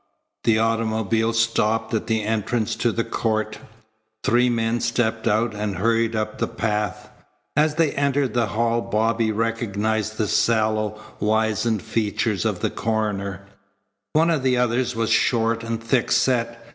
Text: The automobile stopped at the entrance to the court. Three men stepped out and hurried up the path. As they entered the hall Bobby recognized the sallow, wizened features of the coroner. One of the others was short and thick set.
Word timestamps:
The 0.45 0.57
automobile 0.57 1.31
stopped 1.31 1.93
at 1.93 2.07
the 2.07 2.23
entrance 2.23 2.75
to 2.77 2.91
the 2.91 3.03
court. 3.03 3.59
Three 4.23 4.49
men 4.49 4.79
stepped 4.79 5.27
out 5.27 5.53
and 5.53 5.75
hurried 5.75 6.15
up 6.15 6.39
the 6.39 6.47
path. 6.47 7.11
As 7.55 7.75
they 7.75 7.91
entered 7.91 8.33
the 8.33 8.47
hall 8.47 8.81
Bobby 8.81 9.31
recognized 9.31 10.17
the 10.17 10.27
sallow, 10.27 10.99
wizened 11.19 11.83
features 11.83 12.45
of 12.45 12.61
the 12.61 12.71
coroner. 12.71 13.41
One 14.13 14.31
of 14.31 14.41
the 14.41 14.57
others 14.57 14.95
was 14.95 15.11
short 15.11 15.63
and 15.63 15.79
thick 15.83 16.11
set. 16.11 16.65